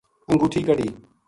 [0.29, 0.87] انگوٹھی کَڈھی